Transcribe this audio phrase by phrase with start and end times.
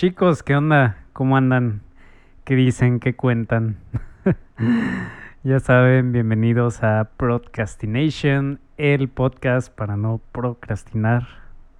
[0.00, 0.96] Chicos, ¿qué onda?
[1.12, 1.82] ¿Cómo andan?
[2.44, 3.00] ¿Qué dicen?
[3.00, 3.76] ¿Qué cuentan?
[5.42, 11.28] ya saben, bienvenidos a Procrastination, el podcast para no procrastinar.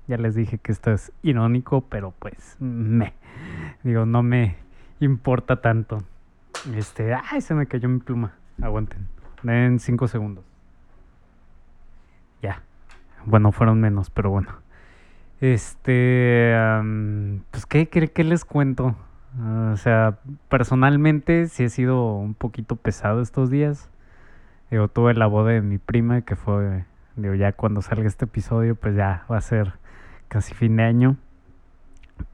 [0.07, 3.15] Ya les dije que esto es irónico, pero pues me
[3.85, 4.57] digo, no me
[5.01, 5.97] importa tanto.
[6.75, 8.35] Este, ay, se me cayó mi pluma.
[8.61, 9.09] Aguanten.
[9.43, 10.45] Den cinco segundos.
[12.43, 12.61] Ya.
[13.25, 14.60] Bueno, fueron menos, pero bueno.
[15.41, 16.55] Este,
[17.51, 18.95] pues, ¿qué, qué, les cuento?
[19.73, 20.19] o sea,
[20.49, 23.89] personalmente sí he sido un poquito pesado estos días.
[24.71, 26.85] Digo, tuve la boda de mi prima, que fue,
[27.17, 29.75] digo, ya cuando salga este episodio, pues ya va a ser
[30.29, 31.17] casi fin de año.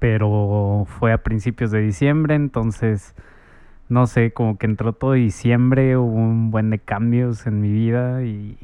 [0.01, 3.15] Pero fue a principios de diciembre, entonces,
[3.89, 8.25] no sé, como que entró todo diciembre, hubo un buen de cambios en mi vida
[8.25, 8.59] y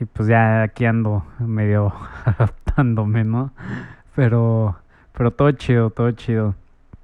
[0.00, 1.92] y pues ya aquí ando medio
[2.24, 3.52] adaptándome, ¿no?
[4.14, 4.76] Pero,
[5.12, 6.54] pero todo chido, todo chido.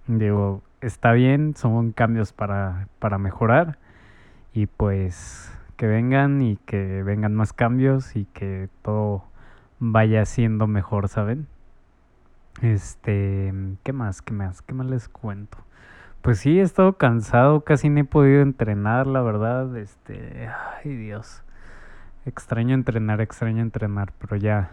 [0.06, 3.78] Digo, está bien, son cambios para, para mejorar.
[4.52, 9.24] Y pues que vengan y que vengan más cambios y que todo
[9.80, 11.48] vaya siendo mejor, ¿saben?
[12.62, 14.22] Este, ¿qué más?
[14.22, 14.62] ¿Qué más?
[14.62, 15.58] ¿Qué más les cuento?
[16.22, 19.76] Pues sí, he estado cansado, casi no he podido entrenar, la verdad.
[19.76, 20.48] Este,
[20.82, 21.42] ay Dios.
[22.26, 24.70] Extraño entrenar, extraño entrenar, pero ya,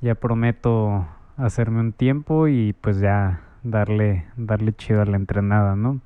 [0.00, 6.00] ya prometo hacerme un tiempo y pues ya darle, darle chido a la entrenada, ¿no?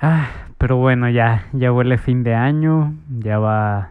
[0.00, 3.90] Ah, pero bueno, ya, ya huele fin de año, ya va,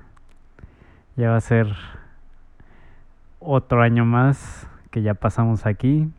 [1.18, 1.68] ya va a ser
[3.40, 6.10] otro año más que ya pasamos aquí.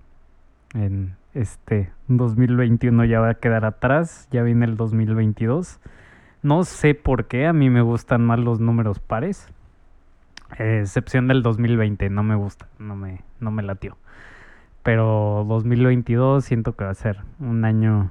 [0.74, 5.80] En este 2021 ya va a quedar atrás, ya viene el 2022.
[6.42, 9.48] No sé por qué, a mí me gustan más los números pares.
[10.58, 13.96] excepción del 2020, no me gusta, no me, no me latió.
[14.84, 18.10] Pero 2022 siento que va a ser un año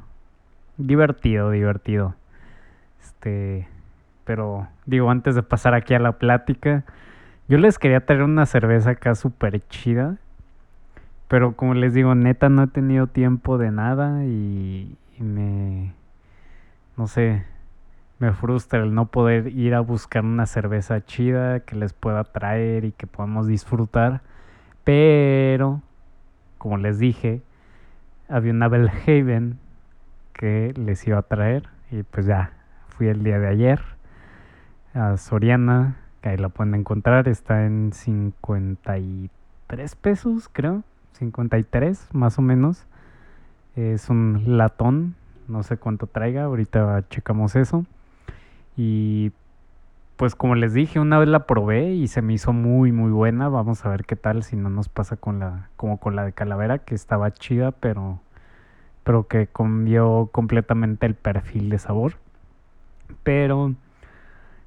[0.77, 2.15] divertido, divertido.
[3.01, 3.67] Este,
[4.25, 6.83] pero digo, antes de pasar aquí a la plática,
[7.47, 10.17] yo les quería traer una cerveza acá súper chida.
[11.29, 15.93] Pero como les digo, neta no he tenido tiempo de nada y, y me...
[16.97, 17.45] No sé,
[18.19, 22.85] me frustra el no poder ir a buscar una cerveza chida que les pueda traer
[22.85, 24.21] y que podamos disfrutar.
[24.83, 25.81] Pero,
[26.57, 27.41] como les dije,
[28.29, 29.59] había una Belhaven
[30.33, 32.51] que les iba a traer y pues ya
[32.89, 33.79] fui el día de ayer
[34.93, 40.83] a Soriana, que ahí la pueden encontrar, está en 53 pesos, creo,
[41.13, 42.85] 53 más o menos.
[43.75, 45.15] Es un latón,
[45.47, 47.85] no sé cuánto traiga, ahorita checamos eso.
[48.77, 49.31] Y
[50.17, 53.49] pues como les dije, una vez la probé y se me hizo muy muy buena.
[53.49, 56.33] Vamos a ver qué tal si no nos pasa con la como con la de
[56.33, 58.21] calavera que estaba chida, pero
[59.03, 62.15] pero que cambió completamente el perfil de sabor.
[63.23, 63.75] Pero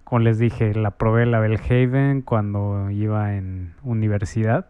[0.04, 4.66] como les dije, la probé la Belhaven cuando iba en universidad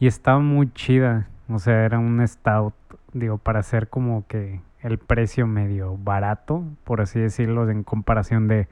[0.00, 1.28] y estaba muy chida.
[1.50, 2.74] O sea, era un stout,
[3.12, 8.68] digo, para hacer como que el precio medio barato, por así decirlo, en comparación de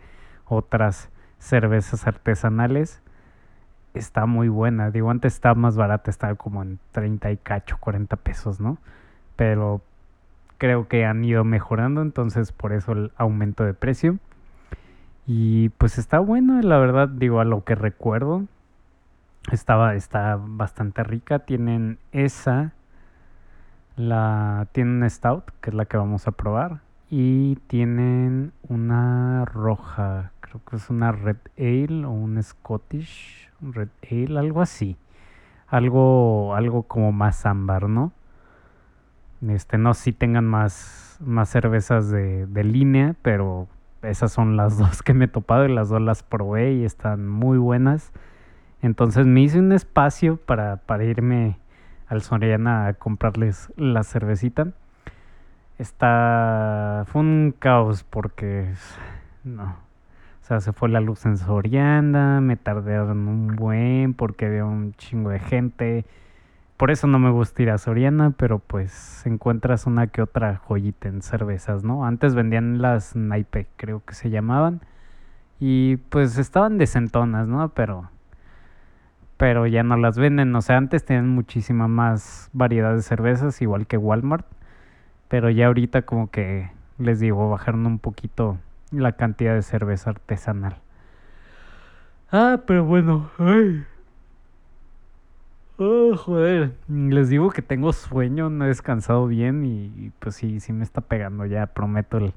[0.46, 3.02] otras cervezas artesanales.
[3.94, 4.90] Está muy buena.
[4.90, 8.78] Digo, antes estaba más barata, estaba como en 30 y cacho, 40 pesos, ¿no?
[9.36, 9.82] Pero
[10.58, 14.18] creo que han ido mejorando, entonces por eso el aumento de precio.
[15.26, 18.44] Y pues está buena, la verdad, digo, a lo que recuerdo.
[19.50, 21.40] Estaba, está bastante rica.
[21.40, 22.72] Tienen esa
[23.96, 26.80] la tienen stout, que es la que vamos a probar.
[27.08, 34.38] Y tienen una roja, creo que es una red ale o un Scottish red ale,
[34.38, 34.96] algo así.
[35.68, 38.12] Algo, algo como más ámbar, ¿no?
[39.48, 43.68] Este, no si tengan más, más cervezas de, de línea, pero
[44.02, 47.28] esas son las dos que me he topado y las dos las probé y están
[47.28, 48.12] muy buenas.
[48.82, 51.58] Entonces me hice un espacio para, para irme
[52.08, 54.68] al Soriana a comprarles la cervecita.
[55.78, 57.04] Está.
[57.08, 58.72] Fue un caos porque.
[59.44, 59.64] No.
[60.42, 64.94] O sea, se fue la luz en Soriana, me tardaron un buen porque había un
[64.94, 66.04] chingo de gente.
[66.76, 71.08] Por eso no me gusta ir a Soriana, pero pues encuentras una que otra joyita
[71.08, 72.04] en cervezas, ¿no?
[72.06, 74.82] Antes vendían las Naipe, creo que se llamaban.
[75.58, 77.68] Y pues estaban decentonas, ¿no?
[77.70, 78.10] Pero
[79.36, 80.54] pero ya no las venden.
[80.54, 84.46] O sea, antes tenían muchísima más variedad de cervezas, igual que Walmart.
[85.28, 88.58] Pero ya ahorita como que les digo, bajaron un poquito
[88.90, 90.76] la cantidad de cerveza artesanal.
[92.32, 93.84] Ah, pero bueno, ay.
[95.78, 96.74] Oh, joder.
[96.88, 101.02] Les digo que tengo sueño, no he descansado bien y, pues sí, sí me está
[101.02, 101.44] pegando.
[101.44, 102.32] Ya prometo el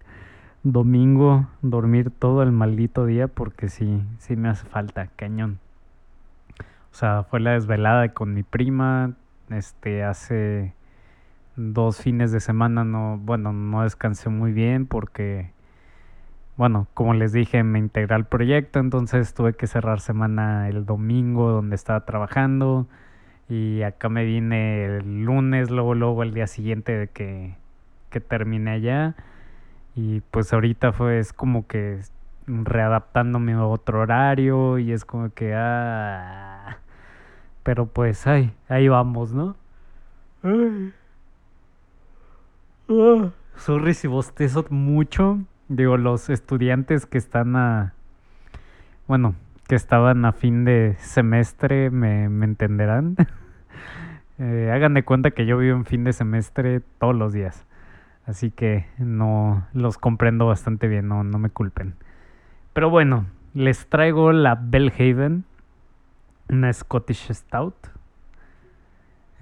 [0.63, 5.59] domingo dormir todo el maldito día porque sí, sí me hace falta, cañón.
[6.99, 9.13] O sea, fue la desvelada con mi prima.
[9.49, 10.73] Este, hace
[11.55, 15.49] dos fines de semana no, bueno, no descansé muy bien porque,
[16.57, 21.51] bueno, como les dije, me integré al proyecto, entonces tuve que cerrar semana el domingo
[21.51, 22.85] donde estaba trabajando
[23.47, 27.55] y acá me vine el lunes, luego, luego el día siguiente de que,
[28.09, 29.15] que terminé allá.
[29.95, 32.01] Y pues ahorita fue, es como que
[32.45, 36.79] readaptándome a otro horario y es como que, ah,
[37.63, 39.55] pero pues ahí, ahí vamos, ¿no?
[42.89, 45.39] Ah, sorry si bostezo mucho.
[45.67, 47.93] Digo, los estudiantes que están a,
[49.07, 49.35] bueno,
[49.67, 53.15] que estaban a fin de semestre me, entenderán.
[54.39, 57.67] eh, hagan de cuenta que yo vivo en fin de semestre todos los días.
[58.25, 61.95] Así que no los comprendo bastante bien, no, no me culpen.
[62.73, 65.45] Pero bueno, les traigo la Bellhaven,
[66.49, 67.75] una Scottish Stout.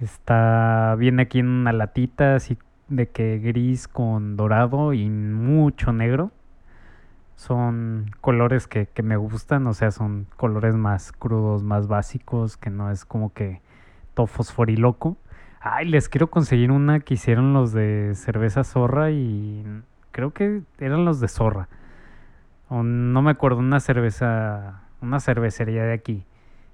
[0.00, 2.56] Está, viene aquí en una latita así
[2.88, 6.30] de que gris con dorado y mucho negro
[7.38, 12.90] son colores que, me gustan, o sea, son colores más crudos, más básicos, que no
[12.90, 13.60] es como que
[14.14, 15.16] todo fosforiloco.
[15.60, 19.64] Ay, les quiero conseguir una que hicieron los de cerveza zorra y
[20.10, 21.68] creo que eran los de zorra.
[22.68, 26.24] O no me acuerdo, una cerveza, una cervecería de aquí,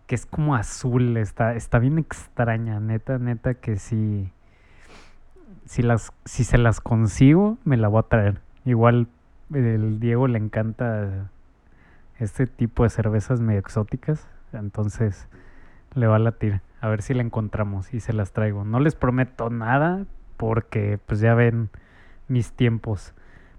[0.07, 4.31] que es como azul, está, está bien extraña, neta, neta, que si,
[5.65, 8.41] si, las, si se las consigo, me la voy a traer.
[8.65, 9.09] Igual
[9.53, 11.31] el Diego le encanta
[12.19, 15.29] este tipo de cervezas medio exóticas, entonces
[15.95, 16.61] le va a latir.
[16.81, 18.65] A ver si la encontramos y se las traigo.
[18.65, 20.05] No les prometo nada
[20.37, 21.71] porque pues ya ven
[22.29, 23.15] mis tiempos.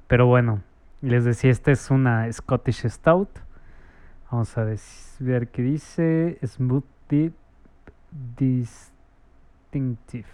[0.08, 0.62] Pero bueno,
[1.02, 3.30] les decía, esta es una Scottish Stout.
[4.32, 4.66] Vamos a
[5.20, 6.40] ver qué dice.
[6.44, 7.34] Smooth Deep
[8.38, 10.26] Distinctive.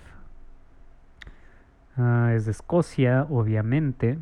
[1.98, 4.18] Ah, es de Escocia, obviamente.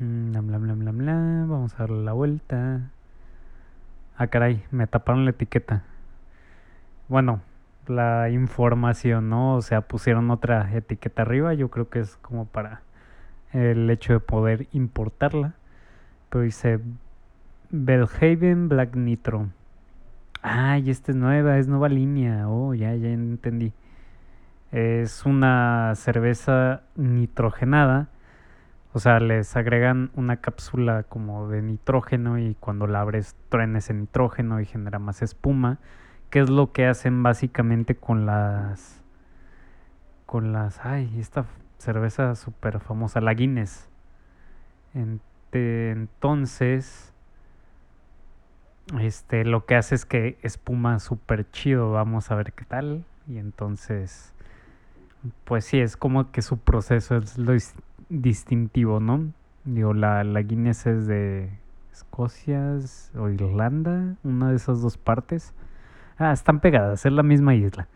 [0.00, 1.14] Mm, bla, bla, bla, bla, bla.
[1.46, 2.90] Vamos a darle la vuelta.
[4.16, 5.84] Ah, caray, me taparon la etiqueta.
[7.08, 7.40] Bueno,
[7.86, 9.54] la información, ¿no?
[9.54, 11.54] O sea, pusieron otra etiqueta arriba.
[11.54, 12.82] Yo creo que es como para
[13.52, 15.54] el hecho de poder importarla.
[16.28, 16.80] Pero dice
[17.70, 19.48] Belhaven Black Nitro.
[20.42, 22.48] Ah, y esta es nueva, es nueva línea.
[22.48, 23.72] Oh, ya, ya entendí.
[24.70, 28.08] Es una cerveza nitrogenada
[28.98, 33.92] o sea, les agregan una cápsula como de nitrógeno y cuando la abres truena ese
[33.94, 35.78] nitrógeno y genera más espuma,
[36.30, 39.04] que es lo que hacen básicamente con las
[40.26, 41.46] con las ay, esta
[41.78, 43.88] cerveza súper famosa, la Guinness.
[45.52, 47.14] entonces
[49.00, 53.38] este lo que hace es que espuma súper chido, vamos a ver qué tal y
[53.38, 54.34] entonces
[55.44, 57.52] pues sí, es como que su proceso es lo
[58.08, 59.32] distintivo, ¿no?
[59.64, 61.50] Digo, la, la Guinness es de
[61.92, 62.78] Escocia
[63.16, 65.52] o Irlanda, una de esas dos partes.
[66.16, 67.88] Ah, están pegadas, es la misma isla.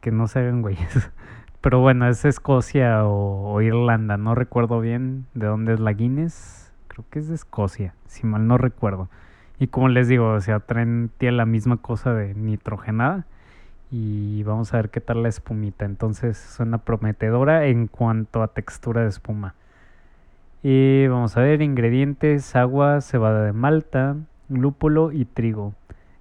[0.00, 1.10] Que no se hagan güeyes.
[1.60, 6.72] Pero bueno, es Escocia o, Irlanda, no recuerdo bien de dónde es la Guinness.
[6.88, 9.08] Creo que es de Escocia, si mal no recuerdo.
[9.58, 10.62] Y como les digo, o sea,
[11.20, 13.26] la misma cosa de nitrogenada
[13.90, 15.84] y vamos a ver qué tal la espumita.
[15.84, 19.54] Entonces suena prometedora en cuanto a textura de espuma.
[20.64, 24.16] Y vamos a ver ingredientes, agua, cebada de malta,
[24.48, 25.74] lúpulo y trigo.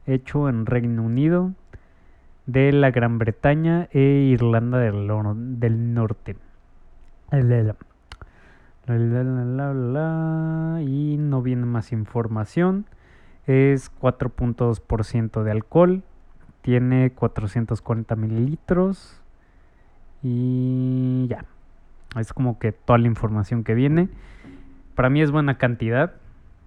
[0.06, 1.54] Hecho en Reino Unido,
[2.46, 4.00] de la Gran Bretaña e
[4.32, 5.08] Irlanda del,
[5.60, 6.36] del Norte.
[10.82, 12.86] Y no viene más información.
[13.46, 16.04] Es 4.2% de alcohol
[16.64, 19.22] tiene 440 mililitros.
[20.24, 21.46] Y ya.
[22.18, 24.10] Es como que toda la información que viene.
[24.96, 26.14] Para mí es buena cantidad.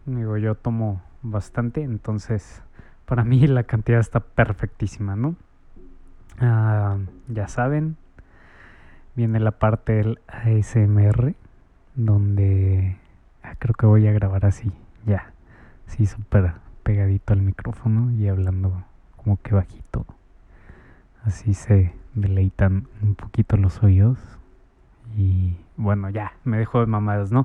[0.05, 1.83] Digo, yo tomo bastante.
[1.83, 2.63] Entonces,
[3.07, 5.35] para mí la cantidad está perfectísima, ¿no?
[6.39, 7.97] Ah, ya saben.
[9.15, 11.35] Viene la parte del ASMR.
[11.95, 12.99] Donde
[13.43, 14.71] ah, creo que voy a grabar así.
[15.07, 15.33] Ya.
[15.87, 18.85] Sí, súper pegadito al micrófono y hablando
[19.17, 20.07] como que bajito.
[21.25, 24.21] Así se deleitan un poquito los oídos.
[25.17, 27.45] Y bueno, ya, me dejo de mamadas, ¿no?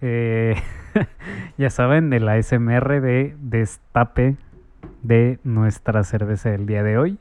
[0.00, 0.56] Eh,
[1.56, 4.36] ya saben, de la SMR de destape
[5.04, 7.18] de nuestra cerveza del día de hoy.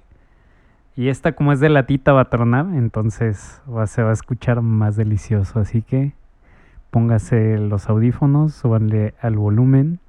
[0.95, 4.95] Y esta como es de latita va a tronar, entonces se va a escuchar más
[4.95, 5.59] delicioso.
[5.59, 6.13] Así que
[6.89, 9.99] póngase los audífonos, súbanle al volumen,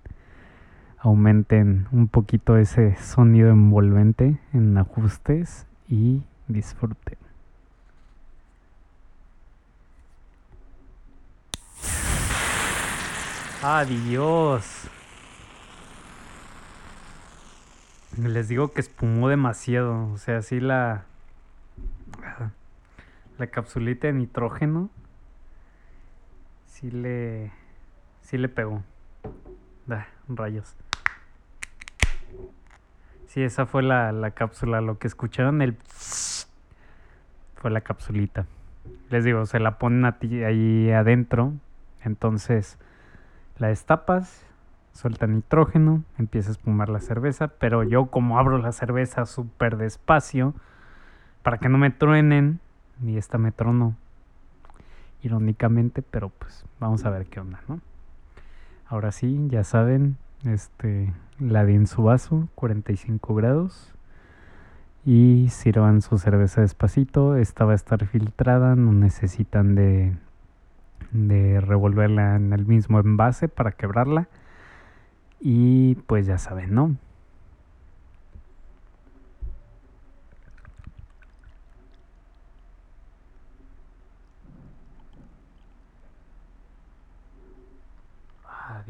[1.00, 7.18] aumenten un poquito ese sonido envolvente en ajustes y disfruten.
[13.62, 14.88] Adiós.
[18.16, 20.10] Les digo que espumó demasiado.
[20.12, 21.04] O sea, así la.
[23.38, 24.90] La capsulita de nitrógeno.
[26.66, 27.52] Sí le.
[28.22, 28.82] Sí le pegó.
[29.90, 30.76] Da, rayos.
[33.26, 34.80] Sí, esa fue la, la cápsula.
[34.80, 35.76] Lo que escucharon, el.
[37.56, 38.46] Fue la capsulita.
[39.08, 41.54] Les digo, se la ponen ahí adentro.
[42.04, 42.78] Entonces,
[43.58, 44.46] la destapas
[44.92, 50.54] suelta nitrógeno, empieza a espumar la cerveza, pero yo como abro la cerveza súper despacio,
[51.42, 52.60] para que no me truenen,
[53.02, 53.96] y esta me tronó,
[55.22, 57.80] irónicamente, pero pues vamos a ver qué onda, ¿no?
[58.90, 63.94] Ahora sí, ya saben, este, la di en su vaso, 45 grados,
[65.06, 70.16] y sirvan su cerveza despacito, esta va a estar filtrada, no necesitan de,
[71.12, 74.26] de revolverla en el mismo envase para quebrarla.
[75.40, 76.96] Y pues ya saben, ¿no?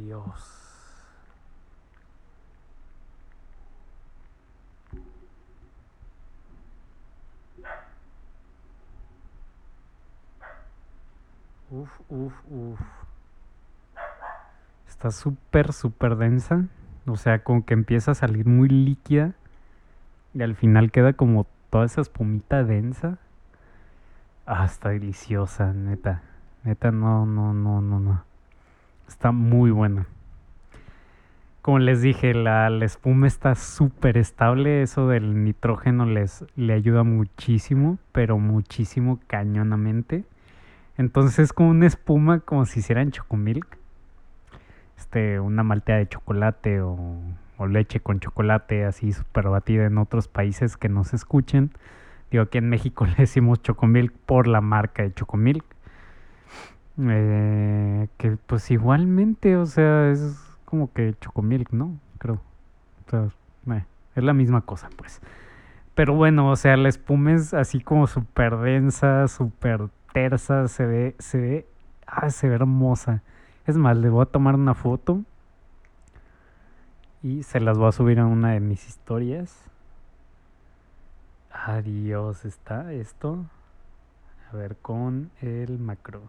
[0.01, 0.57] Adiós.
[11.71, 12.81] Uf, uf, uf.
[14.89, 16.65] Está súper, súper densa.
[17.07, 19.35] O sea, como que empieza a salir muy líquida.
[20.33, 23.19] Y al final queda como toda esa espumita densa.
[24.47, 26.23] Ah, está deliciosa, neta.
[26.65, 28.30] Neta, no, no, no, no, no.
[29.11, 30.07] Está muy buena.
[31.63, 34.83] Como les dije, la, espuma está súper estable.
[34.83, 40.25] Eso del nitrógeno les le ayuda muchísimo, pero muchísimo cañonamente.
[40.97, 43.81] Entonces es como una espuma como si hicieran chocomilk
[44.97, 47.19] este, una maltea de chocolate o,
[47.69, 51.73] leche con chocolate así súper batida en otros países que no se escuchen.
[52.31, 55.65] Digo, aquí en México le decimos chocomilk por la marca de chocomilk.
[56.99, 61.99] Eh, que pues igualmente, o sea, es como que chocomilk, ¿no?
[62.19, 62.41] Creo.
[63.07, 63.29] O sea,
[64.17, 65.21] es la misma cosa, pues.
[65.95, 71.17] Pero bueno, o sea, la espuma es así como súper densa, súper tersa, se ve,
[71.19, 71.67] se ve,
[72.07, 73.23] ah, se ve hermosa.
[73.67, 75.23] Es más, le voy a tomar una foto
[77.23, 79.57] y se las voy a subir a una de mis historias.
[81.53, 83.45] Adiós, está esto.
[84.51, 86.23] A ver, con el macro.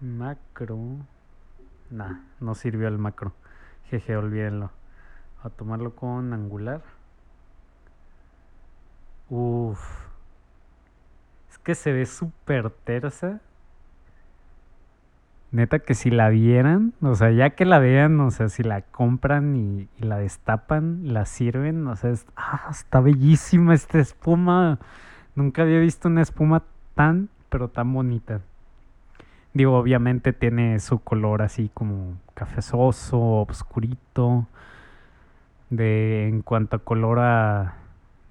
[0.00, 0.78] Macro.
[1.90, 3.32] Nah, no sirvió el macro.
[3.90, 4.70] Jeje, olvídenlo.
[5.42, 6.82] A tomarlo con angular.
[9.30, 9.80] Uf.
[11.50, 13.40] Es que se ve súper tersa.
[15.50, 18.82] Neta que si la vieran, o sea, ya que la vean, o sea, si la
[18.82, 24.78] compran y, la destapan, la sirven, o sea, ah, está bellísima esta espuma.
[25.34, 26.64] Nunca había visto una espuma
[26.94, 28.42] tan, pero tan bonita.
[29.54, 34.46] Digo, obviamente tiene su color así como cafezoso, oscurito.
[35.70, 37.18] De, en cuanto a color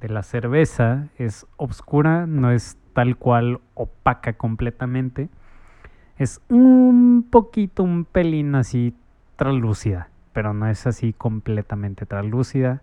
[0.01, 5.29] de la cerveza, es oscura, no es tal cual opaca completamente
[6.17, 8.95] es un poquito, un pelín así
[9.35, 12.81] translúcida, pero no es así completamente translúcida.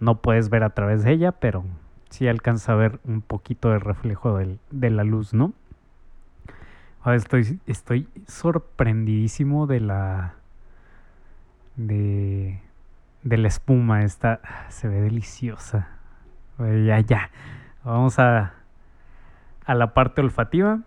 [0.00, 1.64] No puedes ver a través de ella, pero
[2.10, 5.52] sí alcanza a ver un poquito de reflejo de la luz, ¿no?
[7.04, 10.34] Estoy, estoy sorprendidísimo de la.
[11.74, 12.60] de.
[13.24, 14.04] de la espuma.
[14.04, 15.88] Esta se ve deliciosa.
[16.58, 17.30] Ya, ya.
[17.82, 18.54] Vamos a.
[19.64, 20.78] a la parte olfativa.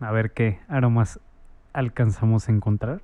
[0.00, 1.20] A ver qué aromas
[1.74, 3.02] alcanzamos a encontrar.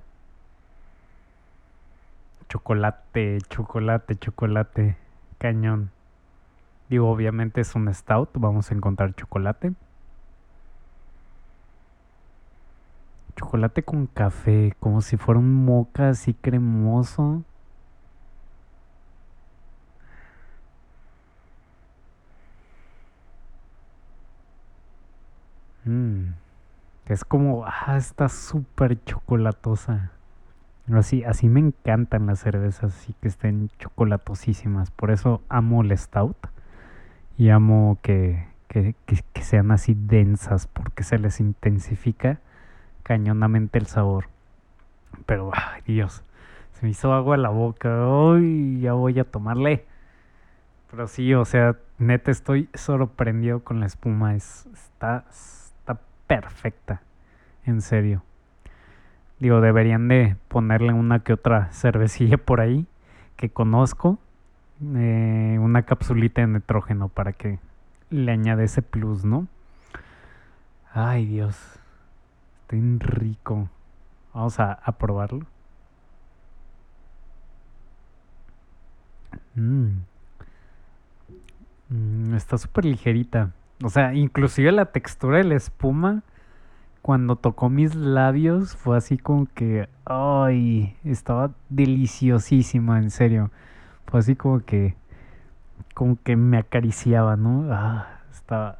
[2.49, 4.97] Chocolate, chocolate, chocolate,
[5.37, 5.91] cañón.
[6.89, 9.73] Digo, obviamente es un stout, vamos a encontrar chocolate.
[13.37, 17.43] Chocolate con café, como si fuera un moca así cremoso.
[25.85, 26.33] Mmm.
[27.07, 30.11] Es como, ah, está súper chocolatosa.
[30.91, 34.91] Así, así me encantan las cervezas, así que estén chocolatosísimas.
[34.91, 36.37] Por eso amo el stout
[37.37, 42.39] y amo que, que, que sean así densas porque se les intensifica
[43.07, 44.25] cañonamente el sabor.
[45.25, 46.25] Pero, ay Dios,
[46.73, 47.89] se me hizo agua en la boca.
[47.89, 49.85] Ay, ya voy a tomarle.
[50.91, 54.35] Pero sí, o sea, neta estoy sorprendido con la espuma.
[54.35, 57.01] Es, está, está perfecta.
[57.65, 58.23] En serio.
[59.39, 62.85] Digo, deberían de ponerle una que otra cervecilla por ahí
[63.37, 64.19] que conozco.
[64.81, 67.57] Eh, una capsulita de nitrógeno para que
[68.09, 69.47] le añade ese plus, ¿no?
[70.93, 71.79] Ay Dios.
[72.69, 73.69] Está rico.
[74.33, 75.45] Vamos a, probarlo.
[79.55, 80.01] Mmm.
[82.35, 83.51] está súper ligerita.
[83.83, 86.23] O sea, inclusive la textura de la espuma
[87.01, 93.49] cuando tocó mis labios fue así como que, ay, estaba deliciosísima, en serio.
[94.07, 94.95] Fue así como que,
[95.93, 97.73] como que me acariciaba, ¿no?
[97.73, 98.79] Ah, está,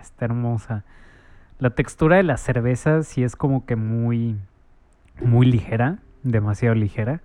[0.00, 0.84] está hermosa.
[1.62, 4.36] La textura de la cerveza sí es como que muy,
[5.20, 7.20] muy ligera, demasiado ligera.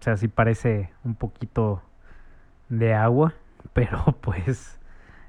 [0.00, 1.80] O sea, sí parece un poquito
[2.68, 3.34] de agua,
[3.72, 4.80] pero pues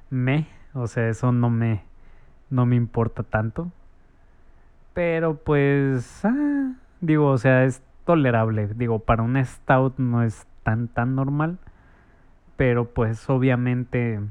[0.10, 1.84] me, o sea, eso no me
[2.50, 3.72] no me importa tanto.
[4.96, 8.68] Pero pues, ah, digo, o sea, es tolerable.
[8.74, 11.60] Digo, para un stout no es tan, tan normal.
[12.58, 14.22] Pero pues obviamente,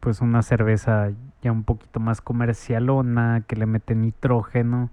[0.00, 1.10] pues una cerveza
[1.42, 4.90] ya un poquito más comercialona, que le mete nitrógeno,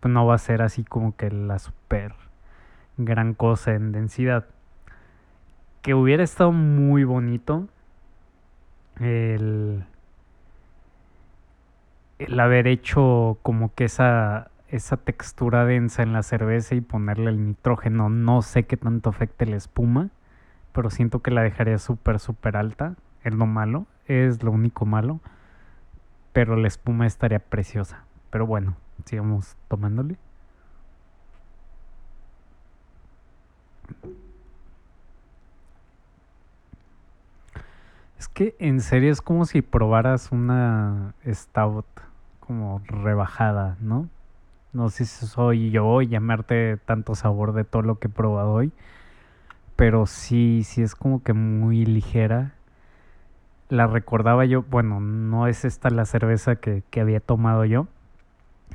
[0.00, 2.14] pues no va a ser así como que la super
[2.96, 4.46] gran cosa en densidad.
[5.82, 7.68] Que hubiera estado muy bonito
[9.00, 9.84] el
[12.18, 17.46] el haber hecho como que esa, esa textura densa en la cerveza y ponerle el
[17.46, 20.10] nitrógeno, no sé qué tanto afecte la espuma,
[20.72, 22.94] pero siento que la dejaría súper, súper alta.
[23.24, 25.20] Es lo malo, es lo único malo,
[26.32, 28.04] pero la espuma estaría preciosa.
[28.30, 30.16] Pero bueno, sigamos tomándole.
[38.18, 41.86] Es que en serio es como si probaras una stout
[42.40, 44.08] como rebajada, ¿no?
[44.72, 48.72] No sé si soy yo llamarte tanto sabor de todo lo que he probado hoy,
[49.76, 52.54] pero sí, sí es como que muy ligera.
[53.68, 57.86] La recordaba yo, bueno, no es esta la cerveza que, que había tomado yo,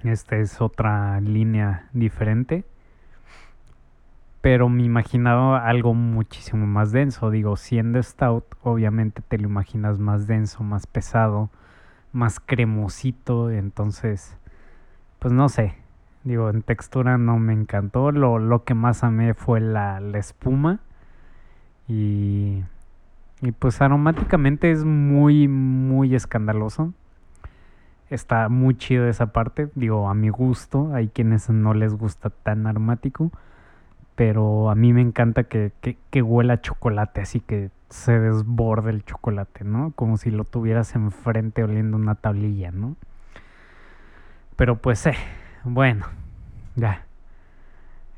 [0.03, 2.63] esta es otra línea diferente,
[4.41, 10.27] pero me imaginaba algo muchísimo más denso, digo, siendo stout, obviamente te lo imaginas más
[10.27, 11.49] denso, más pesado
[12.13, 14.38] más cremosito, entonces,
[15.19, 15.73] pues no sé,
[16.23, 20.79] digo, en textura no me encantó, lo, lo que más amé fue la, la espuma
[21.88, 22.63] y,
[23.43, 26.93] y pues aromáticamente es muy, muy escandaloso.
[28.10, 32.67] Está muy chido esa parte, digo, a mi gusto, hay quienes no les gusta tan
[32.67, 33.32] aromático,
[34.15, 39.03] pero a mí me encanta que, que, que huela chocolate, así que se desborde el
[39.03, 39.91] chocolate, ¿no?
[39.95, 42.95] Como si lo tuvieras enfrente oliendo una tablilla, ¿no?
[44.56, 45.15] Pero pues, eh,
[45.65, 46.06] bueno,
[46.75, 47.06] ya.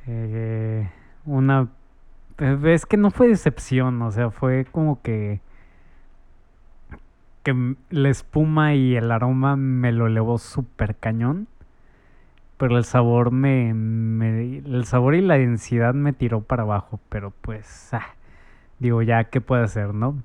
[0.05, 0.87] Eh,
[1.25, 1.69] una...
[2.37, 5.41] Es que no fue decepción, o sea, fue como que...
[7.43, 11.47] Que la espuma y el aroma me lo elevó súper cañón.
[12.57, 16.99] Pero el sabor me, me, El sabor y la densidad me tiró para abajo.
[17.09, 17.93] Pero pues...
[17.93, 18.15] Ah,
[18.79, 20.23] digo, ya, ¿qué puede hacer, no?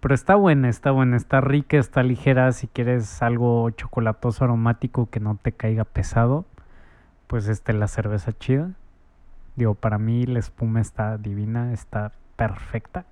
[0.00, 2.52] Pero está buena, está buena, está rica, está ligera.
[2.52, 6.46] Si quieres algo chocolatoso aromático que no te caiga pesado,
[7.26, 8.70] pues este la cerveza chida.
[9.58, 13.06] Digo, para mí la espuma está divina, está perfecta.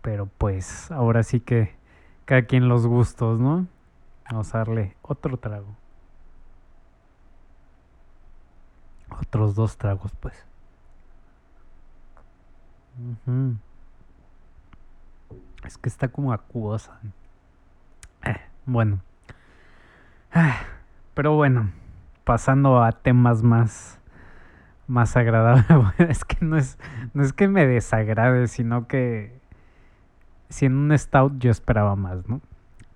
[0.00, 1.76] Pero pues ahora sí que
[2.24, 3.68] cada quien los gustos, ¿no?
[4.28, 5.76] Vamos a darle otro trago.
[9.20, 10.34] Otros dos tragos, pues.
[15.64, 16.98] Es que está como acuosa.
[18.24, 18.34] Eh,
[18.66, 18.98] bueno.
[20.32, 20.56] Ah,
[21.14, 21.70] pero bueno,
[22.24, 24.01] pasando a temas más
[24.92, 25.64] más agradables.
[25.98, 26.78] es que no es
[27.14, 29.32] no es que me desagrade, sino que
[30.48, 32.40] si en un stout yo esperaba más, ¿no?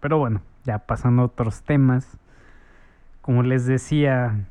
[0.00, 2.18] Pero bueno, ya pasando otros temas.
[3.22, 4.44] Como les decía,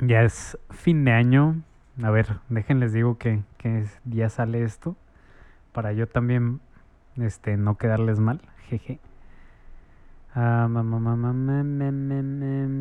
[0.00, 1.62] ya es fin de año.
[2.02, 4.96] A ver, déjenles digo que, que día sale esto.
[5.72, 6.60] Para yo también
[7.16, 8.98] este, no quedarles mal, jeje.
[10.38, 10.68] Ah,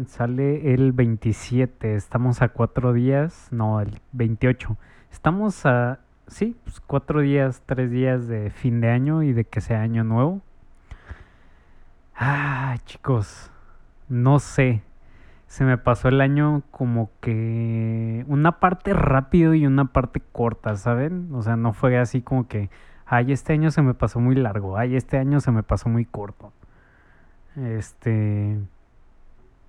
[0.08, 1.96] sale el 27.
[1.96, 3.48] Estamos a cuatro días.
[3.52, 4.76] No, el 28.
[5.10, 6.00] Estamos a.
[6.28, 10.04] Sí, pues cuatro días, tres días de fin de año y de que sea año
[10.04, 10.42] nuevo.
[12.14, 13.50] Ah, chicos.
[14.10, 14.84] No sé.
[15.48, 21.30] Se me pasó el año como que una parte rápido y una parte corta, ¿saben?
[21.34, 22.70] O sea, no fue así como que,
[23.06, 26.04] ay, este año se me pasó muy largo, ay, este año se me pasó muy
[26.04, 26.52] corto.
[27.56, 28.60] Este,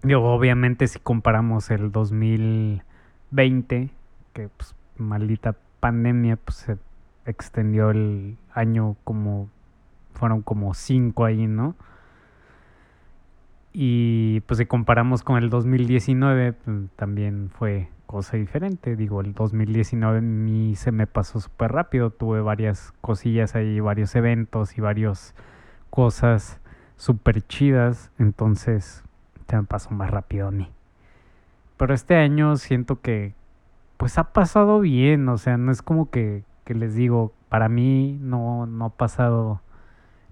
[0.02, 3.90] yo obviamente si comparamos el 2020,
[4.32, 6.78] que pues maldita pandemia, pues se
[7.26, 9.48] extendió el año como,
[10.14, 11.76] fueron como cinco ahí, ¿no?
[13.72, 18.96] Y pues si comparamos con el 2019, pues, también fue cosa diferente.
[18.96, 22.10] Digo, el 2019 a mí se me pasó súper rápido.
[22.10, 25.34] Tuve varias cosillas ahí, varios eventos y varias
[25.90, 26.60] cosas
[26.96, 28.10] súper chidas.
[28.18, 29.04] Entonces
[29.48, 30.70] se me pasó más rápido a mí.
[31.76, 33.34] Pero este año siento que
[33.96, 35.28] pues ha pasado bien.
[35.28, 39.60] O sea, no es como que, que les digo, para mí no, no ha pasado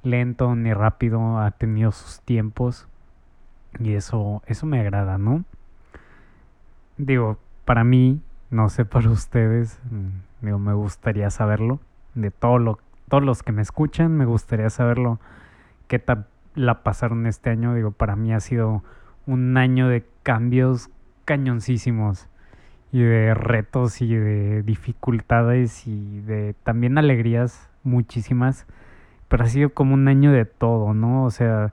[0.03, 1.38] lento ni rápido.
[1.38, 2.88] Ha tenido sus tiempos
[3.79, 5.44] y eso, eso me agrada, ¿no?
[6.96, 11.81] Digo, para mí, no sé para ustedes, mm, digo, me gustaría saberlo.
[12.14, 15.18] De todo lo, todos los que me escuchan, me gustaría saberlo.
[15.88, 17.75] ¿Qué tal la pasaron este año?
[17.75, 18.83] Digo, para mí ha sido
[19.27, 20.90] un año de cambios
[21.25, 22.29] cañoncísimos
[22.93, 28.67] y de retos y de dificultades y de también alegrías muchísimas,
[29.29, 31.25] pero ha sido como un año de todo, ¿no?
[31.25, 31.73] O sea,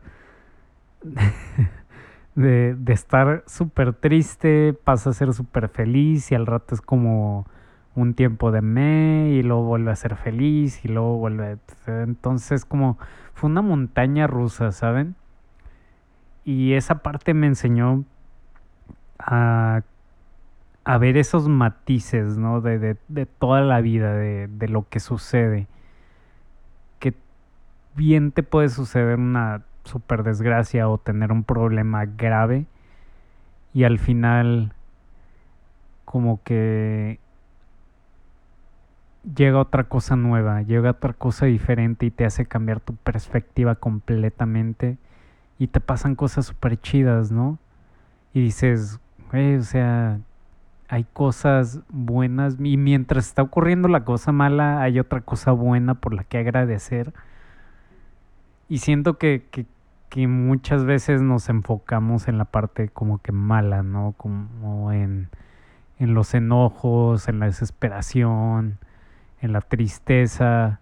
[2.36, 7.46] de, de estar súper triste, pasa a ser súper feliz y al rato es como
[7.96, 11.58] un tiempo de me y luego vuelve a ser feliz y luego vuelve...
[11.88, 12.98] Entonces como
[13.34, 15.16] fue una montaña rusa, ¿saben?
[16.44, 18.04] Y esa parte me enseñó
[19.20, 19.82] a,
[20.84, 22.62] a ver esos matices, ¿no?
[22.62, 25.68] De, de, de toda la vida, de, de, lo que sucede.
[27.00, 27.14] Que
[27.96, 32.66] bien te puede suceder una super desgracia o tener un problema grave
[33.74, 34.74] y al final
[36.06, 37.20] como que
[39.24, 44.98] llega otra cosa nueva, llega otra cosa diferente y te hace cambiar tu perspectiva completamente
[45.60, 47.60] y te pasan cosas súper chidas, ¿no?
[48.34, 49.00] Y dices,
[49.32, 50.20] o sea,
[50.88, 56.14] hay cosas buenas y mientras está ocurriendo la cosa mala, hay otra cosa buena por
[56.14, 57.14] la que agradecer.
[58.70, 59.66] Y siento que, que,
[60.10, 64.16] que muchas veces nos enfocamos en la parte como que mala, ¿no?
[64.18, 65.30] Como en,
[66.00, 68.80] en los enojos, en la desesperación,
[69.42, 70.80] en la tristeza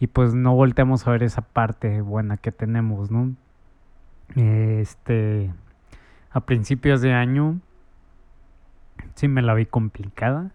[0.00, 3.34] y pues no volteamos a ver esa parte buena que tenemos, ¿no?
[4.36, 5.52] Este,
[6.30, 7.60] a principios de año
[9.14, 10.50] sí me la vi complicada.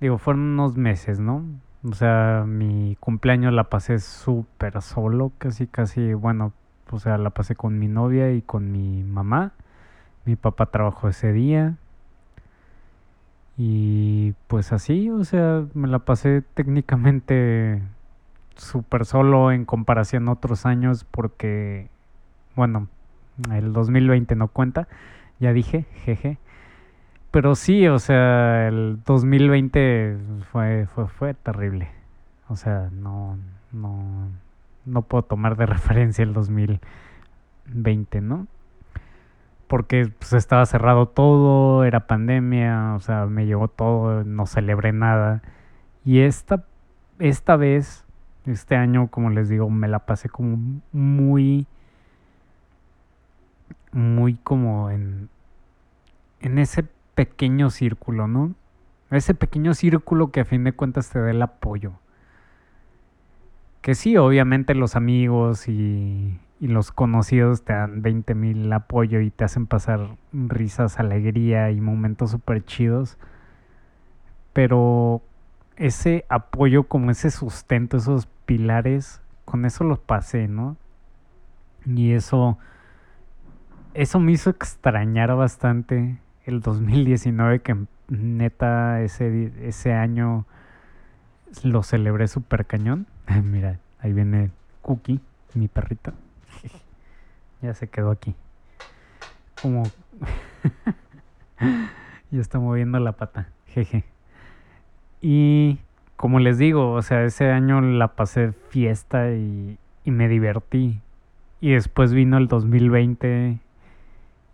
[0.00, 1.44] Digo, fueron unos meses, ¿no?
[1.82, 6.52] O sea, mi cumpleaños la pasé súper solo, casi, casi, bueno,
[6.90, 9.52] o sea, la pasé con mi novia y con mi mamá.
[10.24, 11.76] Mi papá trabajó ese día.
[13.62, 17.82] Y pues así, o sea, me la pasé técnicamente
[18.56, 21.90] súper solo en comparación a otros años porque,
[22.56, 22.88] bueno,
[23.52, 24.88] el 2020 no cuenta,
[25.40, 26.38] ya dije, jeje.
[27.32, 30.16] Pero sí, o sea, el 2020
[30.50, 31.90] fue, fue, fue terrible.
[32.48, 33.36] O sea, no,
[33.72, 34.30] no,
[34.86, 38.46] no puedo tomar de referencia el 2020, ¿no?
[39.70, 45.42] Porque pues, estaba cerrado todo, era pandemia, o sea, me llegó todo, no celebré nada.
[46.04, 46.64] Y esta,
[47.20, 48.04] esta vez,
[48.46, 50.58] este año, como les digo, me la pasé como
[50.90, 51.68] muy,
[53.92, 55.28] muy como en,
[56.40, 58.54] en ese pequeño círculo, ¿no?
[59.10, 61.92] Ese pequeño círculo que a fin de cuentas te da el apoyo
[63.80, 69.44] que sí, obviamente los amigos y, los conocidos te dan 20 mil apoyo y te
[69.44, 73.16] hacen pasar risas, alegría y momentos súper chidos.
[74.52, 75.22] Pero
[75.76, 80.76] ese apoyo, como ese sustento, esos pilares, con eso los pasé, ¿no?
[81.86, 82.58] Y eso,
[83.94, 87.76] eso me hizo extrañar bastante el 2019, que
[88.08, 90.44] neta ese, ese año
[91.62, 93.06] lo celebré súper cañón.
[93.44, 94.50] Mira, ahí viene
[94.82, 95.20] Cookie,
[95.54, 96.12] mi perrita.
[97.62, 98.34] Ya se quedó aquí.
[99.60, 99.84] Como...
[102.30, 103.48] ya está moviendo la pata.
[103.66, 104.04] Jeje.
[105.20, 105.78] Y
[106.16, 111.00] como les digo, o sea, ese año la pasé fiesta y, me divertí.
[111.60, 113.58] Y después vino el 2020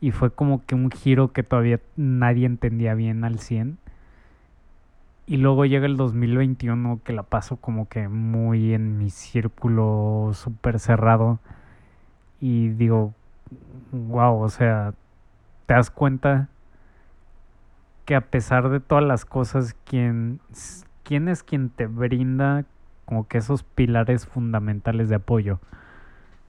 [0.00, 3.78] y fue como que un giro que todavía nadie entendía bien al 100.
[5.26, 10.78] Y luego llega el 2021 que la paso como que muy en mi círculo súper
[10.78, 11.40] cerrado.
[12.40, 13.14] Y digo,
[13.92, 14.94] wow, o sea,
[15.66, 16.48] te das cuenta
[18.04, 20.40] que a pesar de todas las cosas, ¿quién,
[21.02, 22.64] quién es quien te brinda
[23.04, 25.60] como que esos pilares fundamentales de apoyo?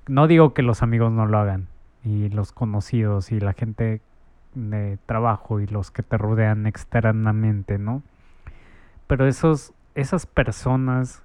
[0.08, 1.67] No digo que los amigos no lo hagan,
[2.04, 4.02] y los conocidos y la gente
[4.54, 8.02] de trabajo y los que te rodean externamente, ¿no?
[9.08, 11.23] Pero esos, esas personas,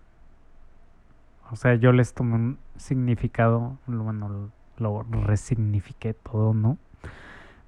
[1.53, 6.79] o sea, yo les tomé un significado, bueno, lo resignifiqué todo, ¿no?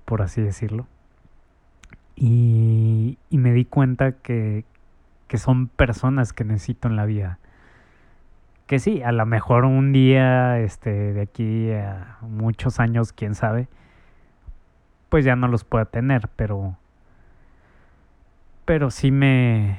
[0.05, 0.89] Por así decirlo.
[2.17, 4.65] Y, y me di cuenta que,
[5.29, 7.39] que son personas que necesito en la vida
[8.67, 13.69] que sí, a lo mejor un día, este, de aquí a muchos años, quién sabe,
[15.11, 16.77] pues ya no los pueda tener, pero,
[18.65, 19.79] pero sí me,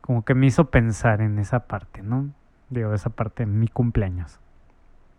[0.00, 2.30] como que me hizo pensar en esa parte, ¿no?
[2.70, 4.38] Digo, esa parte mi cumpleaños.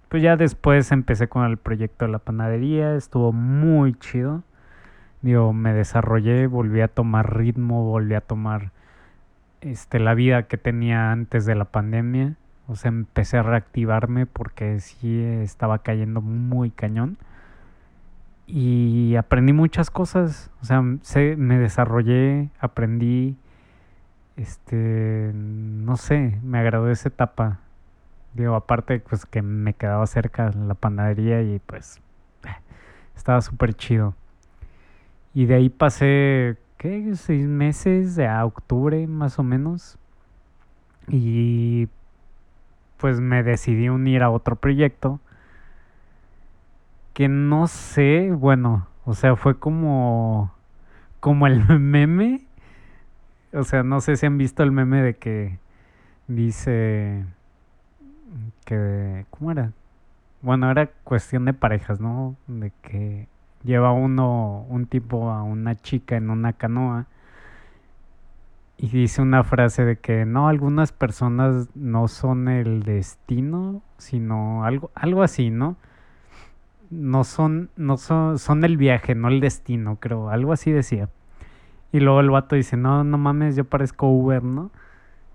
[0.09, 4.43] Pues ya después empecé con el proyecto de la panadería, estuvo muy chido.
[5.21, 8.71] Digo, me desarrollé, volví a tomar ritmo, volví a tomar
[9.61, 12.35] este, la vida que tenía antes de la pandemia
[12.71, 17.17] o sea, empecé a reactivarme porque sí estaba cayendo muy cañón.
[18.47, 20.49] Y aprendí muchas cosas.
[20.61, 23.35] O sea, me desarrollé, aprendí.
[24.41, 27.59] Este, no sé, me agradó esa etapa.
[28.33, 32.01] Digo, aparte, pues que me quedaba cerca la panadería y pues
[33.15, 34.15] estaba súper chido.
[35.35, 37.13] Y de ahí pasé, ¿qué?
[37.15, 39.99] Seis meses, a octubre más o menos.
[41.07, 41.87] Y
[42.97, 45.19] pues me decidí unir a otro proyecto
[47.13, 50.51] que no sé, bueno, o sea, fue como
[51.19, 52.41] como el meme,
[53.53, 55.59] o sea, no sé si han visto el meme de que
[56.27, 57.25] dice
[58.65, 59.71] que ¿cómo era?
[60.41, 62.35] Bueno, era cuestión de parejas, ¿no?
[62.47, 63.27] De que
[63.63, 67.07] lleva uno un tipo a una chica en una canoa
[68.77, 74.89] y dice una frase de que no, algunas personas no son el destino, sino algo,
[74.95, 75.75] algo así, ¿no?
[76.89, 81.09] No son, no son, son el viaje, no el destino, creo, algo así decía.
[81.91, 84.71] Y luego el vato dice, no, no mames, yo parezco Uber, ¿no?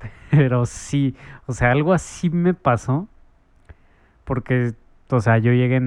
[0.30, 1.14] Pero sí,
[1.46, 3.08] o sea, algo así me pasó.
[4.24, 4.72] Porque,
[5.10, 5.80] o sea, yo llegué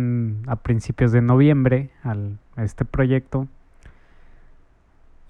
[0.48, 3.48] a principios de noviembre al, a este proyecto.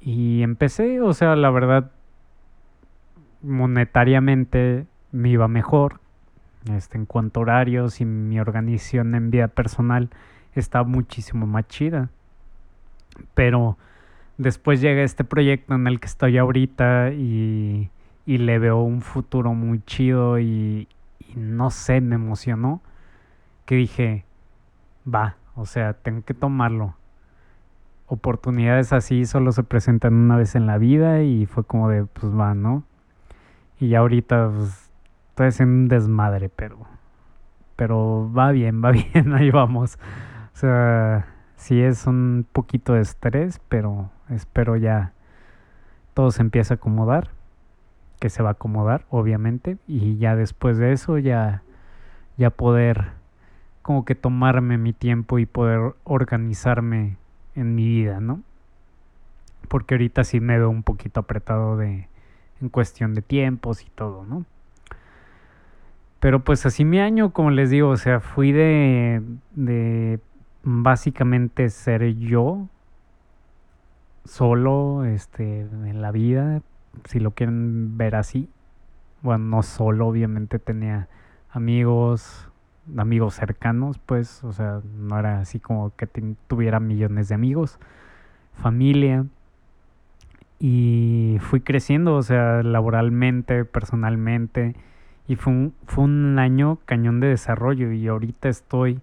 [0.02, 1.92] Y empecé, o sea, la verdad,
[3.42, 6.00] monetariamente me iba mejor.
[6.72, 10.10] Este, en cuanto a horarios y mi organización en vida personal
[10.54, 12.10] está muchísimo más chida.
[13.34, 13.78] Pero
[14.40, 17.92] después llega este proyecto en el que estoy ahorita y,
[18.26, 20.88] y le veo un futuro muy chido y,
[21.36, 22.82] no sé, me emocionó
[23.66, 24.26] que dije,
[25.06, 26.96] va, o sea, tengo que tomarlo.
[28.08, 32.34] Oportunidades así solo se presentan una vez en la vida y fue como de, pues
[32.34, 32.84] va, ¿no?
[33.80, 34.90] Y ya ahorita pues,
[35.30, 36.78] estoy haciendo un desmadre, pero,
[37.76, 40.00] pero va bien, va bien, ahí vamos.
[40.54, 45.14] O sea, sí es un poquito de estrés, pero espero ya
[46.14, 47.30] todo se empiece a acomodar,
[48.20, 51.64] que se va a acomodar, obviamente, y ya después de eso ya,
[52.38, 53.12] ya poder
[53.82, 57.18] como que tomarme mi tiempo y poder organizarme
[57.56, 58.42] en mi vida, ¿no?
[59.68, 62.08] Porque ahorita sí me veo un poquito apretado de,
[62.62, 64.46] en cuestión de tiempos y todo, ¿no?
[66.20, 69.22] Pero pues así mi año, como les digo, o sea, fui de,
[69.56, 70.20] de
[70.64, 72.68] básicamente ser yo
[74.30, 76.62] solo este, en la vida,
[77.06, 78.48] si lo quieren ver así.
[79.22, 81.10] Bueno, no solo, obviamente tenía
[81.52, 82.48] amigos,
[82.96, 86.08] amigos cercanos, pues, o sea, no era así como que
[86.48, 87.80] tuviera millones de amigos,
[88.54, 89.26] familia,
[90.60, 94.76] y fui creciendo, o sea, laboralmente, personalmente,
[95.28, 99.02] y fue un, fue un año cañón de desarrollo y ahorita estoy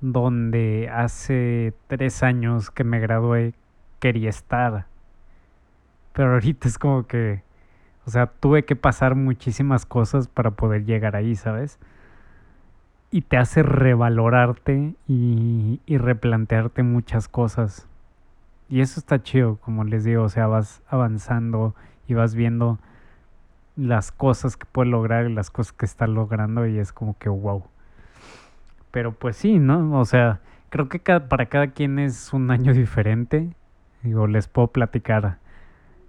[0.00, 3.54] donde hace tres años que me gradué
[3.98, 4.86] quería estar.
[6.12, 7.42] Pero ahorita es como que,
[8.06, 11.78] o sea, tuve que pasar muchísimas cosas para poder llegar ahí, ¿sabes?
[13.10, 17.88] Y te hace revalorarte y, y replantearte muchas cosas.
[18.68, 21.74] Y eso está chido, como les digo, o sea, vas avanzando
[22.08, 22.78] y vas viendo
[23.76, 27.28] las cosas que puedes lograr y las cosas que estás logrando y es como que
[27.28, 27.64] wow.
[28.90, 30.00] Pero pues sí, ¿no?
[30.00, 33.50] O sea, creo que para cada quien es un año diferente.
[34.02, 35.38] Digo, les puedo platicar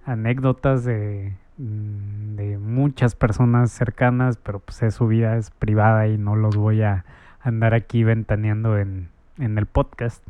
[0.06, 6.17] anécdotas de, mm, de muchas personas cercanas, pero pues es su vida, es privada y
[6.17, 7.06] no los voy a
[7.41, 10.26] andar aquí ventaneando en, en el podcast.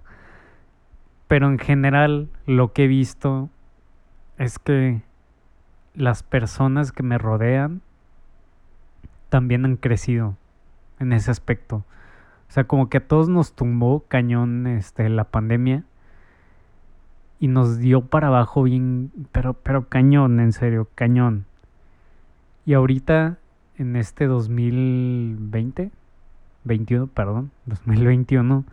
[1.27, 3.49] Pero en general lo que he visto
[4.37, 5.01] es que
[5.93, 7.81] las personas que me rodean
[9.29, 10.37] también han crecido
[10.99, 11.77] en ese aspecto.
[11.77, 15.83] O sea, como que a todos nos tumbó cañón este, la pandemia
[17.39, 21.45] y nos dio para abajo bien, pero, pero cañón, en serio, cañón.
[22.65, 23.37] Y ahorita,
[23.77, 25.91] en este 2020,
[26.63, 28.65] 21, perdón, 2021,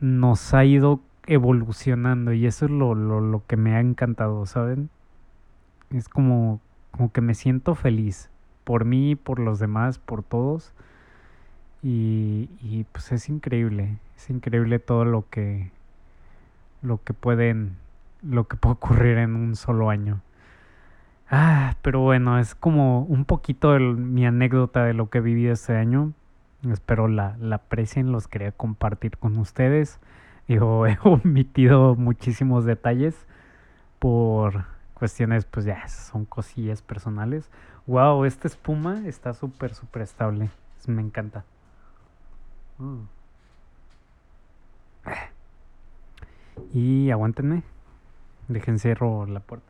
[0.00, 4.88] nos ha ido evolucionando y eso es lo, lo, lo que me ha encantado, ¿saben?
[5.90, 8.30] Es como, como que me siento feliz
[8.64, 10.72] por mí, por los demás, por todos.
[11.82, 15.70] Y, y pues es increíble, es increíble todo lo que,
[16.82, 17.76] lo que pueden,
[18.22, 20.20] lo que puede ocurrir en un solo año.
[21.30, 26.12] Ah, pero bueno, es como un poquito mi anécdota de lo que viví este año.
[26.68, 30.00] Espero la, la aprecien, los quería compartir con ustedes.
[30.48, 33.26] Digo, he omitido muchísimos detalles
[33.98, 34.64] por
[34.94, 37.50] cuestiones, pues ya, son cosillas personales.
[37.86, 40.50] Wow, esta espuma está súper, súper estable.
[40.86, 41.44] Me encanta.
[42.78, 43.04] Mm.
[46.72, 47.62] Y aguántenme.
[48.48, 49.66] Dejen cerro la puerta.